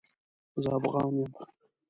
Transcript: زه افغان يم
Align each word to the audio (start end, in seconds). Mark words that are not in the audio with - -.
زه 0.63 0.69
افغان 0.77 1.11
يم 1.19 1.31